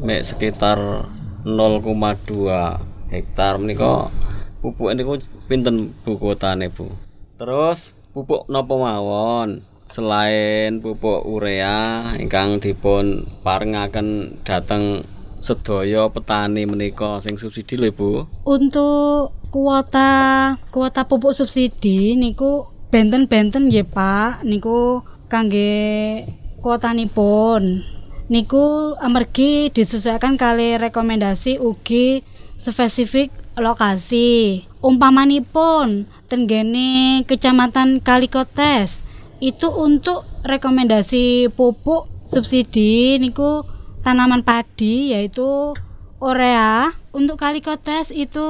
mek 0.00 0.28
sekitar 0.28 1.08
0,2 1.44 3.10
hektar 3.10 3.58
menika 3.58 4.12
pupuk 4.60 4.92
niku 4.92 5.16
pinten 5.48 5.96
bu 6.04 6.20
kuotane 6.20 6.68
Bu. 6.68 6.92
Terus 7.40 7.96
pupuk 8.12 8.44
napa 8.52 8.76
mawon 8.76 9.64
selain 9.88 10.78
pupuk 10.78 11.26
urea 11.26 12.12
ingkang 12.20 12.60
dipun 12.62 13.26
parengaken 13.42 14.38
dhateng 14.46 15.02
sedaya 15.40 16.12
petani 16.12 16.68
menika 16.68 17.18
sing 17.24 17.40
subsidi 17.40 17.80
lho 17.80 17.90
Bu. 17.90 18.10
Untuk 18.44 19.32
kuota 19.48 20.54
kuota 20.68 21.08
pupuk 21.08 21.32
subsidi 21.32 22.14
niku 22.14 22.68
benten-benten 22.92 23.72
nggih 23.72 23.88
Pak 23.88 24.44
niku 24.44 25.00
kangge 25.32 26.26
kuotanipun 26.60 27.80
niku 28.28 28.94
amargi 29.00 29.72
disesuaikan 29.72 30.36
kali 30.36 30.76
rekomendasi 30.76 31.58
ugi 31.58 32.22
spesifik 32.60 33.39
lokasi. 33.58 34.64
Umpamanipun 34.80 36.06
tenggene 36.30 37.22
kecamatan 37.26 37.98
Kalikotes. 38.00 39.02
Itu 39.40 39.72
untuk 39.72 40.28
rekomendasi 40.44 41.48
pupuk 41.56 42.06
subsidi 42.28 43.16
niku 43.16 43.64
tanaman 44.04 44.44
padi 44.44 45.16
yaitu 45.16 45.74
urea. 46.20 46.92
Untuk 47.10 47.40
Kalikotes 47.42 48.14
itu 48.14 48.46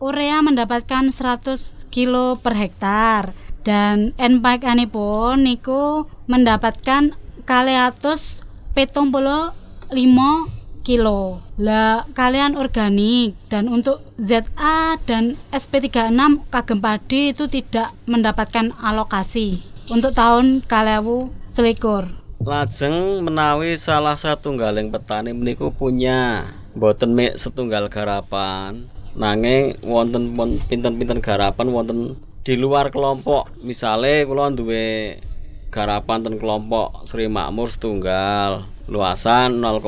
urea 0.00 0.40
mendapatkan 0.40 1.12
100 1.12 1.92
kilo 1.92 2.40
per 2.40 2.56
hektar. 2.56 3.36
Dan 3.60 4.16
NPK 4.16 4.88
pun 4.88 5.44
niku 5.44 6.08
mendapatkan 6.24 7.12
kaliatus 7.44 8.40
petong 8.72 9.12
puluh 9.12 9.52
limo 9.92 10.48
kilo. 10.82 11.40
Lah 11.60 12.08
kalian 12.12 12.56
organik 12.56 13.36
dan 13.52 13.68
untuk 13.68 14.02
ZA 14.16 14.96
dan 15.06 15.36
SP36 15.52 16.48
kagem 16.48 16.78
padi 16.80 17.32
itu 17.32 17.46
tidak 17.46 17.94
mendapatkan 18.04 18.72
alokasi 18.80 19.62
untuk 19.88 20.16
tahun 20.16 20.64
kalewu 20.64 21.32
selikur. 21.50 22.08
Lajeng 22.40 23.20
menawi 23.20 23.76
salah 23.76 24.16
satunggaling 24.16 24.88
petani 24.88 25.36
meniku 25.36 25.68
punya 25.68 26.48
boten 26.72 27.12
mek 27.12 27.36
setunggal 27.36 27.92
garapan 27.92 28.88
nanging 29.12 29.76
wonten 29.84 30.32
pinten-pinten 30.70 31.18
garapan 31.20 31.68
wonten 31.68 32.16
di 32.40 32.54
luar 32.56 32.88
kelompok 32.88 33.52
misale 33.60 34.24
kula 34.24 34.48
duwe 34.54 35.18
garapan 35.70 36.26
ten 36.26 36.36
kelompok 36.36 37.06
Sri 37.06 37.30
Makmur 37.30 37.70
setunggal 37.70 38.66
luasan 38.90 39.62
0,2 39.62 39.86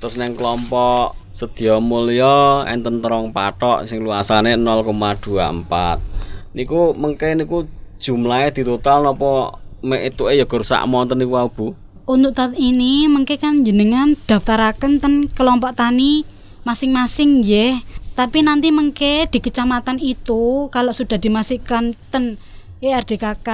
terus 0.00 0.16
neng 0.16 0.34
kelompok 0.34 1.14
Sedia 1.36 1.76
Mulya 1.78 2.64
enten 2.64 3.04
terong 3.04 3.30
patok 3.30 3.84
sing 3.84 4.02
luasane 4.02 4.56
0,24 4.56 6.56
niku 6.56 6.96
mengke 6.96 7.36
niku 7.36 7.68
jumlahnya 8.00 8.56
di 8.56 8.62
total 8.64 9.04
napa 9.04 9.60
mek 9.84 10.16
itu 10.16 10.24
ya 10.32 10.48
gur 10.48 10.64
sak 10.64 10.88
monten 10.88 11.20
niku 11.20 11.36
Bu 11.52 11.66
Untuk 12.08 12.32
tahun 12.32 12.56
ini 12.56 13.04
mengke 13.04 13.36
kan 13.36 13.68
jenengan 13.68 14.16
daftaraken 14.24 14.96
ten 14.96 15.14
kelompok 15.28 15.76
tani 15.76 16.24
masing-masing 16.64 17.44
ya. 17.44 17.84
Tapi 18.16 18.40
nanti 18.40 18.72
mengke 18.72 19.28
di 19.28 19.44
kecamatan 19.44 20.00
itu 20.00 20.72
kalau 20.72 20.96
sudah 20.96 21.20
dimasukkan 21.20 21.92
ten 22.08 22.40
IRDKK 22.78 23.48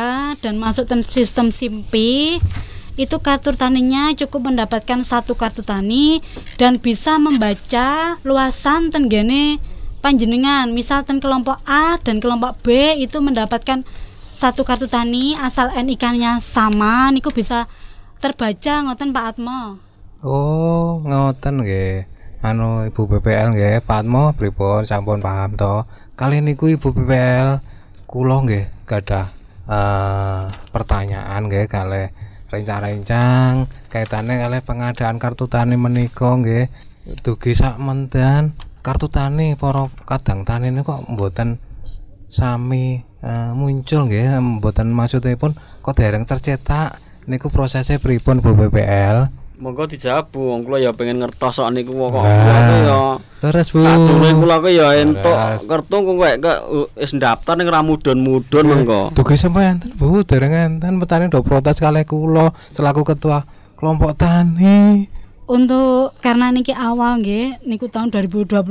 dan 0.44 0.60
masuk 0.60 0.84
sistem 1.08 1.48
SIMPI 1.48 2.44
itu 2.94 3.16
kartu 3.18 3.56
taninya 3.56 4.12
cukup 4.14 4.52
mendapatkan 4.52 5.00
satu 5.02 5.34
kartu 5.34 5.64
tani 5.64 6.20
dan 6.60 6.78
bisa 6.78 7.16
membaca 7.18 8.20
luasan 8.22 8.92
ten 8.92 9.10
gene 9.10 9.58
panjenengan 9.98 10.70
misal 10.70 11.02
ten 11.02 11.18
kelompok 11.18 11.58
A 11.66 11.98
dan 12.04 12.20
kelompok 12.20 12.60
B 12.62 13.00
itu 13.00 13.18
mendapatkan 13.18 13.82
satu 14.30 14.62
kartu 14.62 14.86
tani 14.86 15.34
asal 15.40 15.72
NIK-nya 15.72 16.38
sama 16.44 17.08
niku 17.10 17.32
bisa 17.32 17.66
terbaca 18.20 18.84
ngoten 18.84 19.10
Pak 19.10 19.24
Atmo 19.34 19.80
Oh, 20.24 21.04
ngoten 21.04 21.60
nggih. 21.60 22.08
Anu 22.40 22.88
Ibu 22.88 23.08
BPL 23.08 23.52
nggih, 23.52 23.84
Pak 23.84 24.08
Atmo 24.08 24.32
pripun 24.32 24.88
sampun 24.88 25.20
paham 25.20 25.52
to. 25.52 25.84
Kali 26.16 26.40
niku 26.40 26.72
Ibu 26.72 26.96
BPL 26.96 27.60
kula 28.08 28.40
nggih 28.40 28.73
gadah 28.84 29.26
eh 29.64 30.42
pertanyaan 30.70 31.48
nggih 31.48 31.66
kalih 31.66 32.12
rencang-rencang 32.52 33.66
kaitane 33.88 34.38
kalih 34.38 34.60
pengadaan 34.62 35.16
kartu 35.18 35.48
tani 35.48 35.74
menika 35.74 36.36
nggih. 36.36 36.68
Dugi 37.04 37.52
sak 37.52 37.76
mendan 37.76 38.56
kartu 38.80 39.08
tani 39.08 39.56
para 39.56 39.88
kadang 40.04 40.44
tani 40.44 40.68
niku 40.72 40.92
kok 40.96 41.04
mboten 41.08 41.56
sami 42.28 43.00
eh, 43.20 43.50
muncul 43.52 44.08
nggih 44.08 44.40
mboten 44.40 44.92
maksudipun 44.92 45.56
kok 45.80 45.94
dereng 45.96 46.24
tercetak 46.24 47.00
niku 47.24 47.48
prosesnya 47.48 47.96
pripun 47.96 48.44
Bu 48.44 48.52
BPL 48.52 49.28
monggo 49.56 49.88
dijawab 49.88 50.28
Bu 50.28 50.52
wong 50.52 50.64
kula 50.64 50.80
ya 50.80 50.92
pengen 50.92 51.24
ngertos 51.24 51.60
sok 51.60 51.72
niku 51.72 51.92
kok 51.96 52.24
Nah. 52.24 52.80
ya 52.84 53.02
leres 53.44 53.68
Bu. 53.68 53.84
Sadurunge 53.84 54.32
kula 54.40 54.56
ku 54.64 54.68
ya 54.72 54.96
entuk 54.96 55.36
kertu 55.68 55.96
kok 56.00 56.16
kayak 56.16 56.38
ke 56.40 56.52
wis 56.96 57.12
ndaftar 57.12 57.60
ning 57.60 57.68
ramudon-mudon 57.68 58.64
mengko 58.64 59.00
Dugi 59.12 59.36
sampean 59.36 59.76
enten 59.76 59.92
Bu? 59.92 60.24
Dereng 60.24 60.56
enten 60.56 60.96
petani 60.96 61.28
do 61.28 61.44
protes 61.44 61.76
kalih 61.76 62.08
kula 62.08 62.56
selaku 62.72 63.04
ketua 63.04 63.44
kelompok 63.76 64.16
tani. 64.16 65.12
Untuk 65.44 66.16
karena 66.24 66.48
niki 66.48 66.72
awal 66.72 67.20
nggih 67.20 67.68
niku 67.68 67.92
tahun 67.92 68.08
2021 68.08 68.64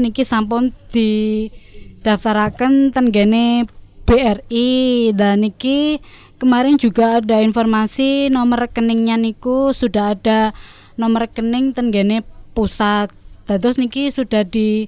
niki 0.00 0.24
sampun 0.24 0.72
di 0.88 1.52
daftaraken 2.00 2.96
ten 2.96 3.12
gene 3.12 3.68
BRI 4.08 5.12
dan 5.12 5.44
niki 5.44 6.00
kemarin 6.40 6.80
juga 6.80 7.20
ada 7.20 7.44
informasi 7.44 8.32
nomor 8.32 8.64
rekeningnya 8.64 9.20
niku 9.20 9.76
sudah 9.76 10.16
ada 10.16 10.56
nomor 10.96 11.28
rekening 11.28 11.76
ten 11.76 11.92
gene 11.92 12.24
pusat 12.56 13.12
terus 13.58 13.80
niki 13.80 14.12
sudah 14.12 14.46
di 14.46 14.86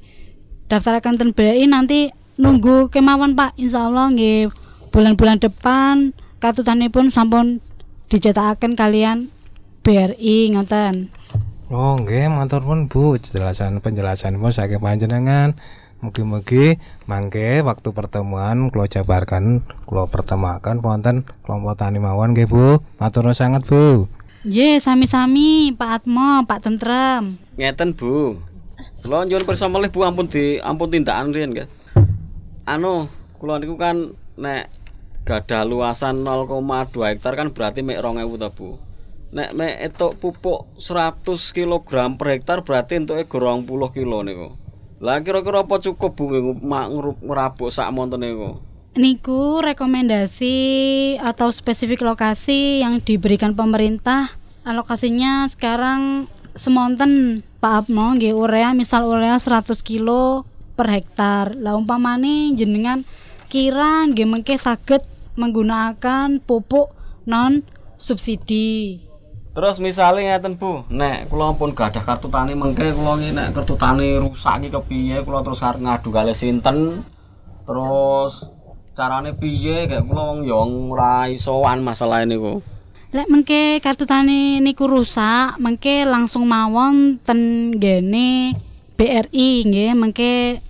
daftarkan 0.71 1.19
ten 1.19 1.35
BRI 1.35 1.67
nanti 1.67 2.13
nunggu 2.39 2.93
kemauan 2.93 3.35
Pak. 3.35 3.59
Insya 3.59 3.91
Allah 3.91 4.13
nggih 4.13 4.53
bulan-bulan 4.95 5.41
depan 5.41 6.13
kartu 6.39 6.63
tani 6.63 6.93
pun 6.93 7.09
sampun 7.09 7.59
dicetakan 8.13 8.79
kalian 8.79 9.33
BRI 9.83 10.53
ngoten. 10.55 11.11
Oh 11.73 11.97
nggih 11.99 12.29
matur 12.31 12.63
pun 12.63 12.87
Bu. 12.87 13.19
Penjelasan 13.19 13.81
penjelasan 13.81 14.39
pun 14.39 14.53
saking 14.53 14.79
panjenengan. 14.79 15.57
Mugi-mugi 16.03 16.83
mangke 17.07 17.63
waktu 17.63 17.95
pertemuan 17.95 18.75
kula 18.75 18.91
jabarkan 18.91 19.63
kula 19.87 20.11
pertemuaken 20.11 20.83
wonten 20.83 21.23
kelompok 21.47 21.79
tani 21.79 21.99
mawon 22.03 22.35
nggih 22.35 22.51
Bu. 22.51 22.83
Matur 22.99 23.27
nuwun 23.27 23.39
sangat 23.39 23.63
Bu. 23.65 24.07
Ye, 24.43 24.83
sami-sami 24.83 25.71
Pak 25.79 26.03
Atmo, 26.03 26.43
Pak 26.51 26.67
Tentrem. 26.67 27.39
ngeten 27.57 27.93
Bu 27.93 28.41
kula 29.03 29.27
nyuwun 29.27 29.47
pirsa 29.47 29.67
melih 29.67 29.91
Bu 29.91 30.07
ampun 30.07 30.27
di 30.31 30.59
ampun 30.63 30.89
tindakan 30.91 31.35
riyen 31.35 31.51
nggih. 31.55 31.69
Anu 32.69 33.11
kula 33.39 33.59
niku 33.59 33.75
kan 33.75 34.15
nek 34.39 34.71
gadah 35.23 35.63
luasan 35.67 36.27
0,2 36.27 36.91
hektar 36.99 37.39
kan 37.39 37.55
berarti 37.55 37.81
mek 37.83 38.03
2000 38.03 38.43
ta 38.43 38.49
Bu. 38.51 38.79
Nek 39.33 39.51
mek 39.57 39.75
etuk 39.81 40.21
pupuk 40.21 40.77
100 40.77 41.25
kg 41.57 41.89
per 42.19 42.27
hektar 42.37 42.67
berarti 42.67 43.01
entuke 43.01 43.25
20 43.27 43.97
kilo 43.97 44.19
niku. 44.27 44.49
Lah 45.03 45.19
kira-kira 45.19 45.67
apa 45.67 45.83
cukup 45.83 46.15
Bu 46.15 46.31
ngerabuk 47.23 47.71
sak 47.75 47.91
monten 47.91 48.23
niku? 48.23 48.63
Niku 48.93 49.65
rekomendasi 49.65 50.57
atau 51.17 51.49
spesifik 51.49 52.05
lokasi 52.05 52.85
yang 52.85 53.01
diberikan 53.01 53.57
pemerintah. 53.57 54.29
Alokasinya 54.63 55.49
sekarang 55.49 56.29
semonten 56.55 57.43
Pak 57.63 57.87
Atmo 57.87 58.17
nggih 58.17 58.35
urea 58.35 58.75
misal 58.75 59.07
urea 59.09 59.39
100 59.39 59.81
kilo 59.81 60.45
per 60.75 60.91
hektar. 60.91 61.55
Lah 61.57 61.79
umpamane 61.79 62.53
jenengan 62.59 63.07
kira 63.47 64.09
nggih 64.09 64.27
mengke 64.29 64.57
saged 64.57 65.05
menggunakan 65.37 66.41
pupuk 66.43 66.93
non 67.29 67.65
subsidi. 67.97 69.01
Terus 69.53 69.85
misalnya 69.85 70.41
ngeten 70.41 70.57
Bu, 70.57 70.89
nek 70.89 71.29
kula 71.29 71.53
pun 71.61 71.77
gadah 71.77 72.01
kartu 72.09 72.33
tani 72.33 72.57
mengke 72.57 72.89
kula 72.97 73.21
ngi 73.21 73.37
nek 73.37 73.53
kartu 73.53 73.77
tani 73.77 74.17
rusak 74.17 74.65
iki 74.65 74.73
kepiye 74.73 75.21
kula 75.29 75.45
terus 75.45 75.61
arep 75.61 75.85
ngadu 75.85 76.09
kalih 76.09 76.33
sinten. 76.33 77.05
Terus 77.69 78.49
carane 78.97 79.37
piye 79.37 79.85
kayak 79.89 80.09
kula 80.09 80.23
wong 80.33 80.41
ya 80.49 80.57
ora 80.57 81.29
isoan 81.29 81.85
masalah 81.85 82.25
niku. 82.25 82.65
Lek 83.13 83.29
mengke 83.29 83.77
kartu 83.85 84.09
tani 84.09 84.65
niku 84.65 84.89
rusak, 84.89 85.61
mengke 85.61 86.09
langsung 86.09 86.49
mawon 86.49 87.21
ten 87.21 87.69
gene 87.77 88.57
BRI 88.97 89.69
nggih, 89.69 89.93
mengke 89.93 90.65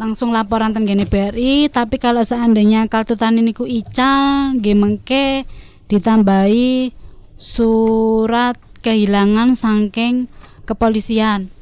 langsung 0.00 0.32
laporan 0.32 0.72
ten 0.72 0.88
gene 0.88 1.04
BRI, 1.04 1.68
tapi 1.68 2.00
kalau 2.00 2.24
seandainya 2.24 2.88
kartu 2.88 3.20
tani 3.20 3.44
niku 3.44 3.68
ical, 3.68 4.56
nggih 4.56 4.72
mengke 4.72 5.44
ditambahi 5.92 6.96
surat 7.36 8.56
kehilangan 8.80 9.52
saking 9.52 10.32
kepolisian. 10.64 11.52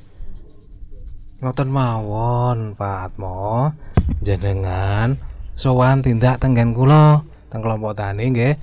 ngoten 1.43 1.67
mawon 1.67 2.79
Pak 2.79 3.11
Atmo. 3.11 3.75
Jenengan 4.23 5.19
sowan 5.59 6.07
tindak 6.07 6.39
tenggen 6.39 6.79
kula 6.79 7.27
teng 7.51 7.59
kelompok 7.59 7.99
tani 7.99 8.31
nggih 8.31 8.55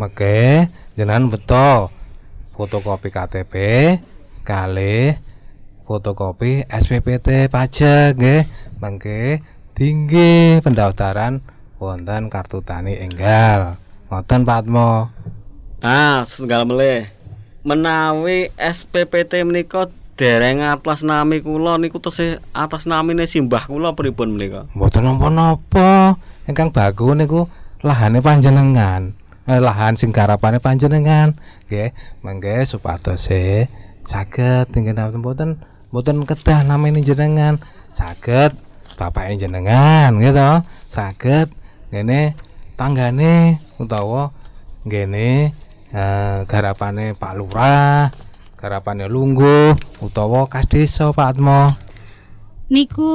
meke 0.00 0.72
jenengan 0.96 1.28
beto 1.28 1.92
fotokopi 2.56 3.12
KTP 3.12 3.54
kalih 4.48 5.20
fotokopi 5.84 6.64
SPPT 6.64 7.52
pajak 7.52 8.16
nggih 8.16 8.48
mengke 8.80 9.44
tinggi 9.76 10.64
pendaftaran 10.64 11.44
wonten 11.76 12.32
kartu 12.32 12.64
tani 12.64 12.96
enggal 12.96 13.76
ngoten 14.08 14.48
Pak 14.48 14.64
Atmo 14.64 15.12
Ah, 15.80 16.20
setunggal 16.28 16.68
melih. 16.68 17.08
Menawi 17.64 18.52
SPPT 18.52 19.48
menika 19.48 19.88
dereng 20.12 20.60
atas 20.60 21.00
nami 21.00 21.40
kula 21.40 21.80
niku 21.80 21.96
tesih 21.96 22.36
atas 22.52 22.84
namine 22.84 23.24
simbah 23.24 23.64
kula 23.64 23.96
pripun 23.96 24.36
menika? 24.36 24.68
Mboten 24.76 25.08
napa-napa. 25.08 26.20
Ingkang 26.44 26.68
bagus 26.68 27.16
niku 27.16 27.40
lahane 27.80 28.20
panjenengan. 28.20 29.16
Eh, 29.50 29.58
lahan 29.58 29.98
sing 29.98 30.14
garapane 30.14 30.62
panjenengan. 30.62 31.34
Nggih, 31.66 31.90
mangke 32.22 32.62
supados 32.62 33.26
e 33.34 33.66
saged 34.06 34.70
tinggal 34.70 35.10
mboten 35.10 35.58
mboten 35.90 36.22
kedah 36.22 36.62
namine 36.62 37.02
jenengan. 37.02 37.58
Saged 37.90 38.54
bapak 38.94 39.34
jenengan 39.42 40.14
gitu. 40.22 40.62
Saged 40.86 41.50
ngene 41.90 42.38
tanggane 42.78 43.58
utawa 43.82 44.30
ngene 44.86 45.50
eh, 45.90 46.38
garapane 46.46 47.18
Pak 47.18 47.32
Lurah 47.34 48.14
garapane 48.54 49.10
lungguh 49.10 49.74
utawa 49.98 50.46
kas 50.46 50.70
desa 50.70 51.10
Pak 51.10 51.26
Atmo. 51.26 51.74
Niku 52.70 53.10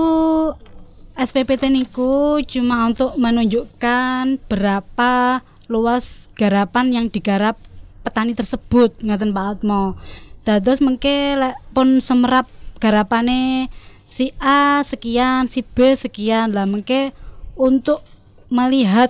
SPPT 1.15 1.71
niku 1.71 2.43
cuma 2.43 2.91
untuk 2.91 3.15
menunjukkan 3.15 4.36
berapa 4.52 5.39
luas 5.65 6.30
garapan 6.38 6.93
yang 6.93 7.06
digarap 7.10 7.58
petani 8.06 8.38
tersebut 8.38 9.01
ngoten 9.01 9.34
Pak 9.34 9.45
Atmo. 9.60 9.97
Dados 10.45 10.78
mengke 10.78 11.38
pun 11.73 11.97
semerap 11.97 12.45
garapane 12.78 13.73
si 14.06 14.30
A 14.38 14.86
sekian, 14.86 15.49
si 15.49 15.65
B 15.65 15.97
sekian 15.97 16.54
lah 16.54 16.69
mengke 16.69 17.17
untuk 17.58 18.06
melihat 18.54 19.10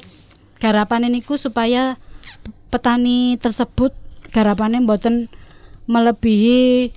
garapan 0.64 1.12
niku 1.12 1.36
supaya 1.36 2.00
petani 2.72 3.36
tersebut 3.36 3.92
garapannya 4.32 4.80
mboten 4.80 5.28
melebihi 5.92 6.96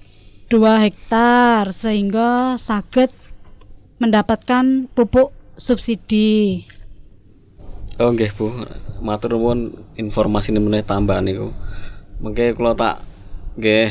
2 0.49 0.85
hektar 0.87 1.75
sehingga 1.77 2.57
sakit 2.57 3.13
mendapatkan 3.99 4.87
pupuk 4.95 5.35
subsidi. 5.59 6.65
Oh 7.99 8.15
nggih 8.15 8.31
Bu, 8.39 8.55
matur 9.03 9.35
nuwun 9.35 9.75
informasi 9.99 10.55
meneh 10.55 10.87
tambahan 10.87 11.27
niku. 11.27 11.51
Mengke 12.23 12.55
kula 12.55 12.79
tak 12.79 13.03
nggih 13.59 13.91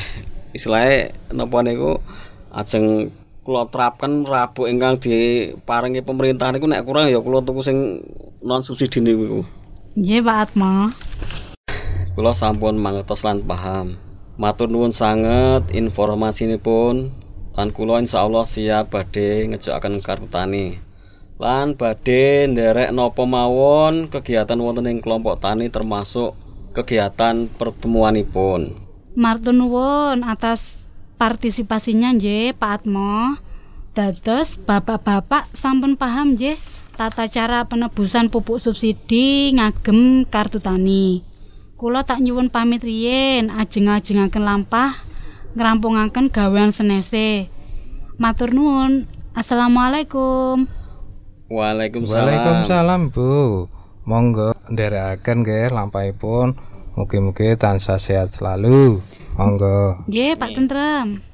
istilahnya 0.55 1.11
napa 1.35 1.59
niku 1.59 1.99
ajeng 2.55 3.11
kula 3.43 3.67
terapkan 3.67 4.23
rabuk 4.23 4.71
ingkang 4.71 5.03
diparingi 5.03 6.07
pemerintah 6.07 6.55
niku 6.55 6.71
nek 6.71 6.87
kurang 6.87 7.11
ya 7.11 7.19
kula 7.19 7.43
tuku 7.43 7.59
sing 7.67 7.99
non 8.39 8.63
subsidi 8.63 9.03
niku. 9.03 9.43
Nggih 9.99 10.23
Pak 10.23 10.37
Atma. 10.39 10.95
Kula 12.15 12.31
sampun 12.31 12.79
mangertos 12.79 13.27
lan 13.27 13.43
paham. 13.43 13.99
Matur 14.39 14.71
nuwun 14.71 14.95
sanget 14.95 15.67
informasinipun 15.75 17.11
lan 17.59 17.67
kula 17.75 17.99
insyaallah 17.99 18.47
siap 18.47 18.87
badhe 18.87 19.51
ngejokaken 19.51 19.99
kartu 19.99 20.31
tani. 20.31 20.86
Lan 21.37 21.77
badhe 21.77 22.49
nderek 22.49 22.89
napa 22.89 23.21
mawon 23.29 24.09
kegiatan 24.09 24.57
wonten 24.57 24.89
ing 24.89 25.05
kelompok 25.05 25.37
tani 25.37 25.69
termasuk 25.69 26.33
kegiatan 26.73 27.45
pertemuanipun. 27.61 28.73
Matur 29.13 29.53
nuwun 29.53 30.25
atas 30.25 30.89
partisipasinya 31.21 32.17
nggih 32.17 32.57
Pak 32.57 32.81
Atmo. 32.81 33.37
Dados 33.93 34.57
bapak-bapak 34.61 35.49
sampun 35.53 35.93
paham 35.93 36.33
nggih 36.33 36.57
tata 36.97 37.29
cara 37.29 37.69
penebusan 37.69 38.33
pupuk 38.33 38.57
subsidi 38.57 39.53
ngagem 39.53 40.25
kartu 40.25 40.57
tani. 40.57 41.21
Kula 41.77 42.01
tak 42.01 42.25
nyuwun 42.25 42.49
pamit 42.49 42.81
riyin 42.81 43.53
ajeng-ajengaken 43.53 44.41
lampah 44.41 45.05
ngrampungaken 45.53 46.33
gawean 46.33 46.73
senese. 46.73 47.53
Matur 48.17 48.53
nuwun. 48.53 49.05
Assalamualaikum. 49.37 50.76
Waalaikumsalam. 51.47 52.27
Waalaikumsalam 52.27 53.01
Bu. 53.15 53.67
Monggo 54.07 54.55
nderekaken 54.71 55.43
nggih 55.43 55.71
lampahipun. 55.71 56.55
Mugi-mugi 56.97 57.53
tansah 57.55 58.01
sehat 58.01 58.33
selalu. 58.33 59.03
Monggo. 59.37 60.01
Nggih, 60.09 60.33
Pak 60.33 60.49
Tentrem. 60.57 61.26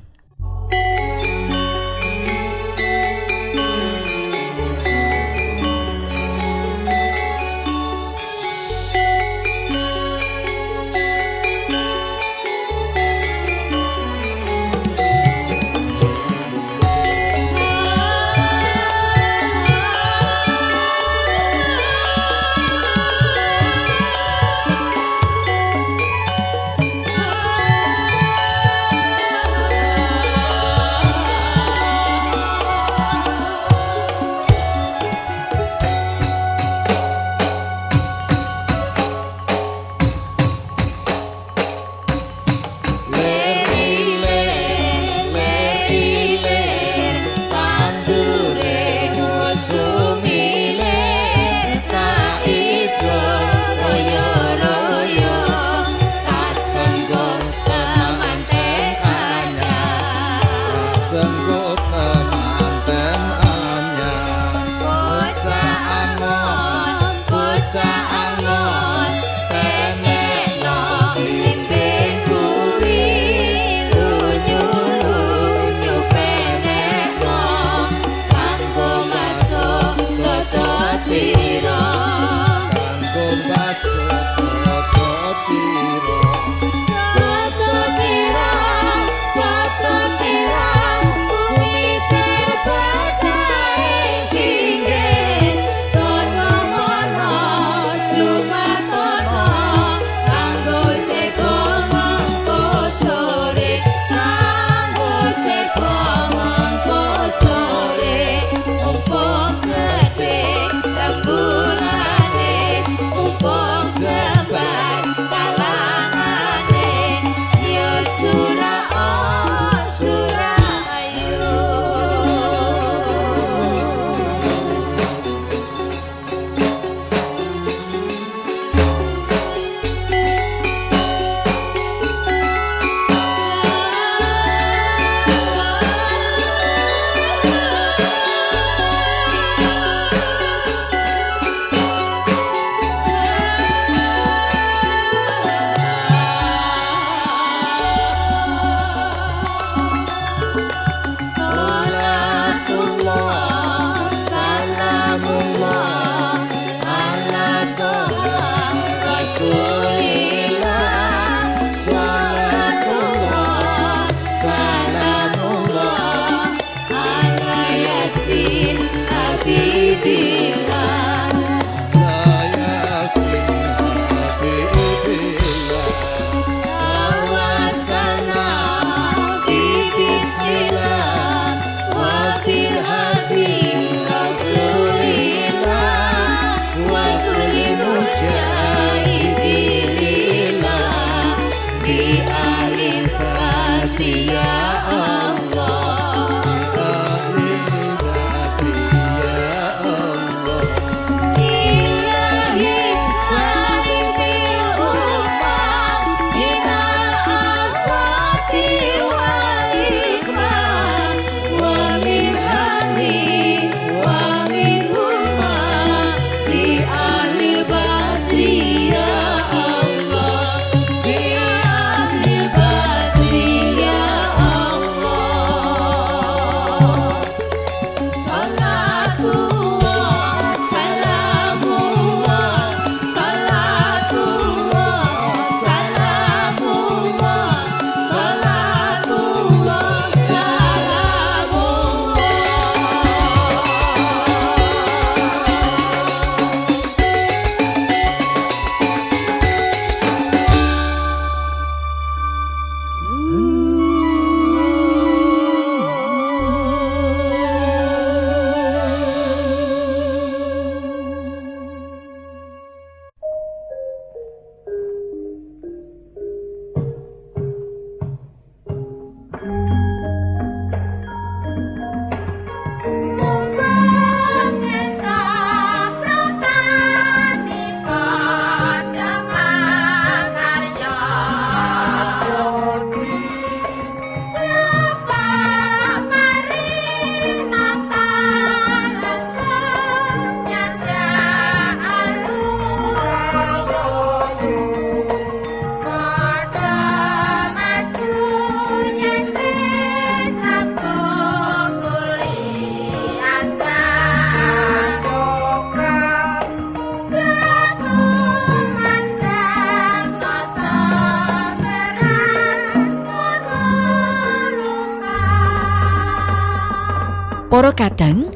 Para 317.53 317.69
kadang 317.69 318.33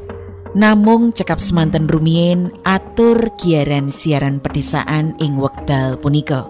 namung 0.54 1.10
cekap 1.10 1.42
semanten 1.42 1.90
rumiyin 1.90 2.54
atur 2.62 3.34
giaran 3.42 3.90
siaran 3.90 4.38
pedesaan 4.38 5.18
ing 5.18 5.42
wekdal 5.42 5.98
punika. 5.98 6.46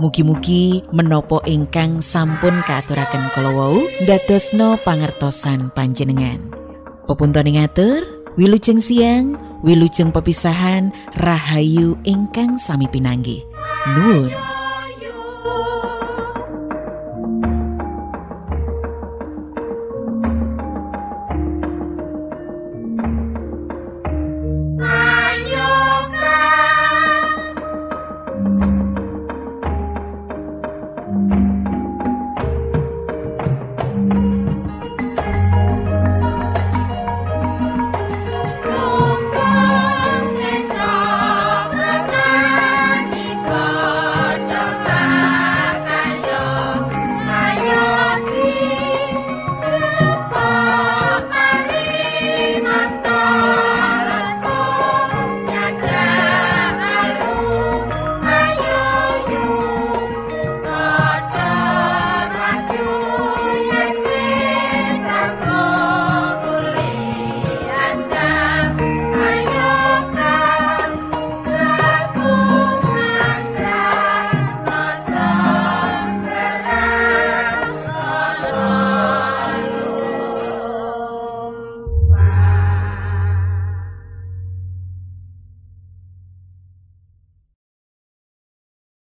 Mugi-mugi 0.00 0.80
menapa 0.96 1.44
ingkang 1.44 2.00
sampun 2.00 2.64
kaaturaken 2.64 3.28
kala 3.36 3.52
wau 3.52 3.84
dadosna 4.08 4.80
pangertosan 4.80 5.68
panjenengan. 5.76 6.40
Pepunton 7.04 7.52
ngatur, 7.52 8.00
wilujeng 8.40 8.80
siang, 8.80 9.36
wilujeng 9.60 10.08
pepisahan, 10.08 10.96
rahayu 11.20 12.00
ingkang 12.08 12.56
sami 12.56 12.88
pinanggih. 12.88 13.44
Nuwun. 13.92 14.55